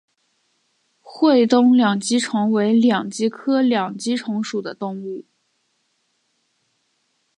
[0.99, 5.25] 会东两极虫为两极科两极虫属的动物。